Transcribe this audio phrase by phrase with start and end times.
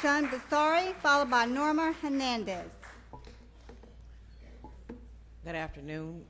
[0.00, 2.70] Sean Basari, followed by Norma Hernandez.
[5.44, 6.24] Good afternoon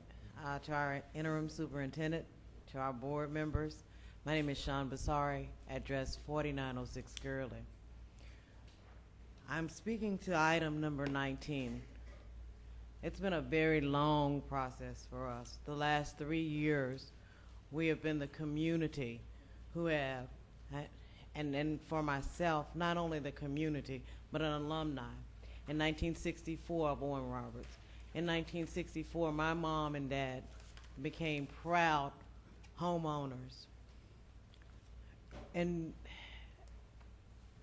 [0.45, 2.25] uh, to our interim superintendent,
[2.73, 3.83] to our board members.
[4.25, 7.51] My name is Sean Basari, address 4906 Gurley.
[9.49, 11.81] I'm speaking to item number 19.
[13.03, 15.59] It's been a very long process for us.
[15.65, 17.11] The last three years,
[17.71, 19.21] we have been the community
[19.73, 20.27] who have,
[21.35, 24.01] and, and for myself, not only the community,
[24.31, 25.01] but an alumni.
[25.67, 27.29] In 1964 of O.M.
[27.29, 27.77] Roberts.
[28.13, 30.43] In 1964, my mom and dad
[31.01, 32.11] became proud
[32.79, 33.67] homeowners.
[35.55, 35.93] And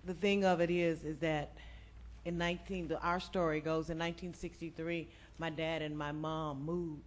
[0.05, 1.51] the thing of it is, is that
[2.25, 7.01] in 19, the, our story goes in 1963, my dad and my mom moved.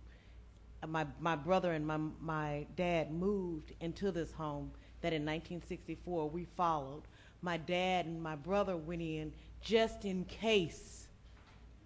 [0.87, 6.47] My, my brother and my, my dad moved into this home that in 1964 we
[6.57, 7.03] followed.
[7.43, 11.09] My dad and my brother went in just in case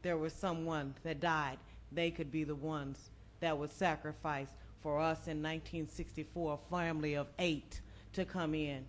[0.03, 1.59] there was someone that died.
[1.93, 4.49] They could be the ones that would sacrifice
[4.83, 7.81] for us in 1964, a family of eight,
[8.13, 8.85] to come in.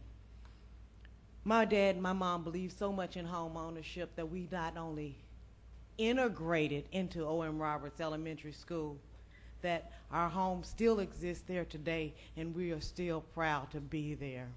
[1.43, 5.15] My dad and my mom believed so much in home ownership that we not only
[5.97, 7.57] integrated into O.M.
[7.57, 8.97] Roberts Elementary School,
[9.61, 14.47] that our home still exists there today, and we are still proud to be there.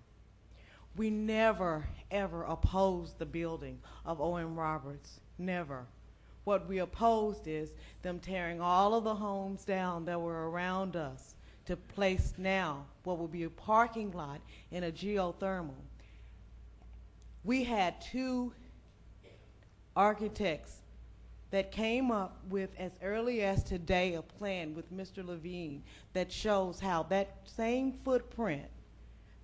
[0.96, 4.58] We never, ever opposed the building of O.M.
[4.58, 5.20] Roberts.
[5.38, 5.86] Never.
[6.44, 7.70] What we opposed is
[8.02, 11.34] them tearing all of the homes down that were around us
[11.66, 14.40] to place now what will be a parking lot
[14.70, 15.74] in a geothermal.
[17.44, 18.52] We had two
[19.94, 20.79] architects
[21.50, 25.26] that came up with, as early as today, a plan with Mr.
[25.26, 28.66] Levine that shows how that same footprint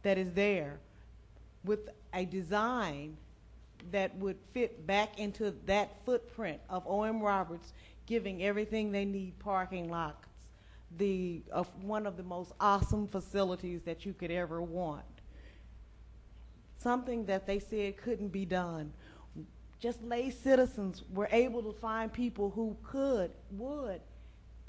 [0.03, 0.79] that is there
[1.65, 3.17] with a design
[3.91, 7.21] that would fit back into that footprint of O.M.
[7.21, 7.73] Roberts,
[8.07, 10.27] giving everything they need, parking lots,
[10.99, 15.05] the, of one of the most awesome facilities that you could ever want.
[16.79, 18.93] Something that they said couldn't be done.
[19.79, 24.01] Just lay citizens were able to find people who could, would,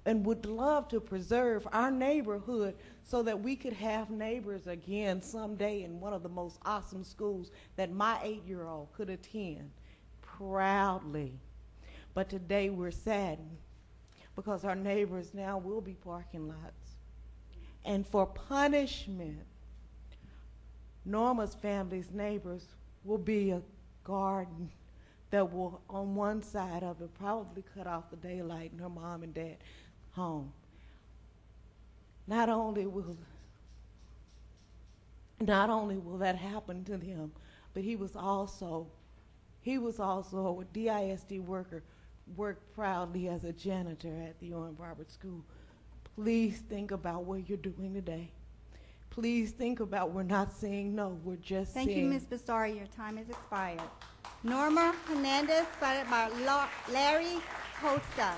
[0.06, 5.84] and would love to preserve our neighborhood so that we could have neighbors again someday
[5.84, 9.72] in one of the most awesome schools that my eight-year-old could attend
[10.22, 11.34] proudly.
[12.14, 13.58] But today we're saddened
[14.36, 16.96] because our neighbors now will be parking lots.
[17.86, 19.46] And for punishment,
[21.06, 22.66] Norma's family's neighbors
[23.04, 23.62] will be a
[24.04, 24.70] garden
[25.32, 29.24] that will, on one side of it, probably cut off the daylight in her mom
[29.24, 29.58] and dad
[30.12, 30.52] home.
[32.28, 33.18] Not only will
[35.40, 37.32] not only will that happen to them,
[37.74, 38.88] but he was also
[39.62, 41.84] he was also a DISD worker,
[42.36, 44.76] worked proudly as a janitor at the O.M.
[44.80, 45.44] Roberts School.
[46.16, 48.32] Please think about what you're doing today.
[49.10, 52.26] Please think about we're not saying no, we're just saying Thank you, Ms.
[52.26, 52.76] Basari.
[52.76, 53.82] Your time has expired.
[54.48, 56.30] Norma Hernandez, followed by
[56.90, 57.42] Larry
[57.82, 58.32] Costa.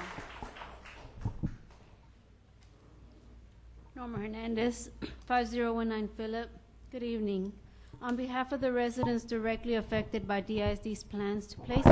[3.96, 4.90] Norma Hernandez,
[5.28, 6.50] 5019 Phillip.
[6.92, 7.53] Good evening.
[8.02, 11.86] On behalf of the residents directly affected by DISD's plans to place,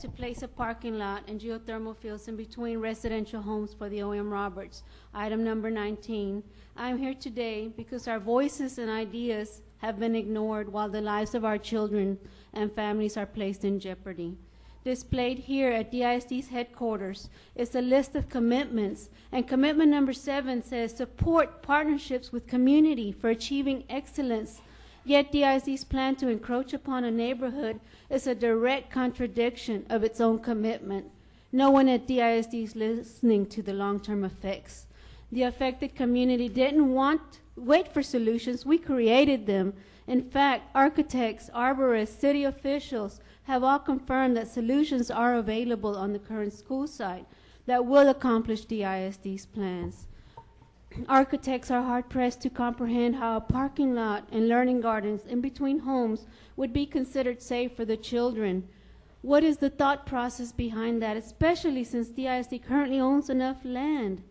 [0.00, 4.28] to place a parking lot and geothermal fields in between residential homes for the O.M.
[4.28, 4.82] Roberts,
[5.14, 6.42] item number 19,
[6.76, 11.34] I am here today because our voices and ideas have been ignored while the lives
[11.34, 12.18] of our children
[12.52, 14.36] and families are placed in jeopardy.
[14.84, 20.96] Displayed here at DISD's headquarters is a list of commitments, and commitment number seven says
[20.96, 24.60] support partnerships with community for achieving excellence.
[25.04, 30.38] Yet DISD's plan to encroach upon a neighborhood is a direct contradiction of its own
[30.38, 31.10] commitment.
[31.50, 34.86] No one at DISD is listening to the long-term effects.
[35.32, 38.66] The affected community didn't want wait for solutions.
[38.66, 39.74] We created them.
[40.06, 46.18] In fact, architects, arborists, city officials have all confirmed that solutions are available on the
[46.18, 47.26] current school site
[47.66, 50.06] that will accomplish DISD's plans.
[51.08, 55.80] Architects are hard pressed to comprehend how a parking lot and learning gardens in between
[55.80, 56.26] homes
[56.56, 58.66] would be considered safe for the children.
[59.20, 64.22] What is the thought process behind that, especially since DISD currently owns enough land?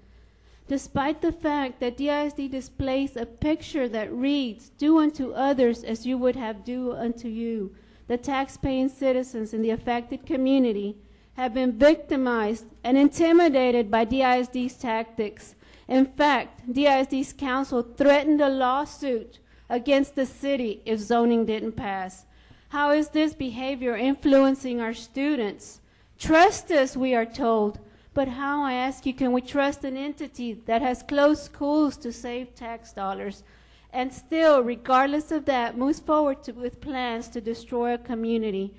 [0.67, 6.17] Despite the fact that DISD displays a picture that reads, Do unto others as you
[6.17, 7.75] would have do unto you,
[8.07, 10.97] the tax-paying citizens in the affected community
[11.33, 15.55] have been victimized and intimidated by DISD's tactics.
[15.87, 19.39] In fact, DISD's counsel threatened a lawsuit
[19.69, 22.25] against the city if zoning didn't pass.
[22.69, 25.81] How is this behavior influencing our students?
[26.17, 27.79] Trust us, we are told.
[28.15, 32.13] But how, I ask you, can we trust an entity that has closed schools to
[32.13, 33.43] save tax dollars
[33.91, 38.73] and still, regardless of that, moves forward to, with plans to destroy a community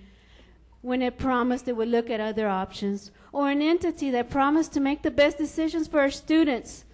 [0.80, 3.10] when it promised it would look at other options?
[3.30, 6.84] Or an entity that promised to make the best decisions for our students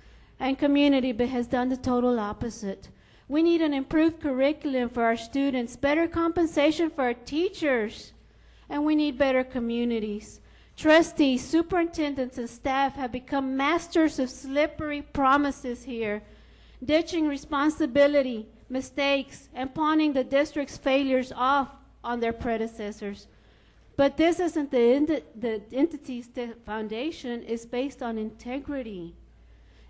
[0.40, 2.88] and community but has done the total opposite?
[3.28, 8.12] We need an improved curriculum for our students, better compensation for our teachers,
[8.68, 10.40] and we need better communities.
[10.76, 16.22] Trustees, superintendents, and staff have become masters of slippery promises here,
[16.84, 21.68] ditching responsibility, mistakes, and pawning the district's failures off
[22.02, 23.28] on their predecessors.
[23.96, 26.28] But this isn't the, enti- the entity's
[26.64, 29.14] foundation, it's based on integrity.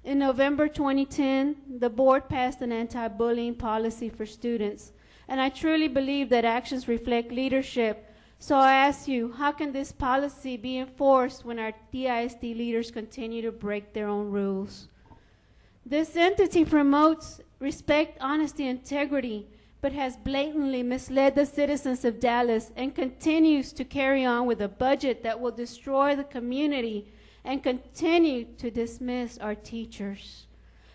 [0.04, 4.92] In November 2010, the board passed an anti bullying policy for students,
[5.28, 8.11] and I truly believe that actions reflect leadership.
[8.42, 13.40] So I ask you, how can this policy be enforced when our DISD leaders continue
[13.40, 14.88] to break their own rules?
[15.86, 19.46] This entity promotes respect, honesty, and integrity,
[19.80, 24.66] but has blatantly misled the citizens of Dallas and continues to carry on with a
[24.66, 27.06] budget that will destroy the community
[27.44, 30.48] and continue to dismiss our teachers.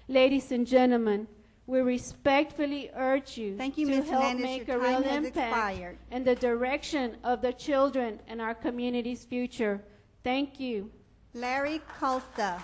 [0.10, 1.30] Ladies and gentlemen,
[1.68, 4.10] we respectfully urge you Thank you, to Ms.
[4.10, 4.44] help Hernandez.
[4.44, 5.98] make Your a real time has impact expired.
[6.12, 9.84] in the direction of the children and our community's future.
[10.24, 10.90] Thank you.
[11.34, 12.60] Larry Costa.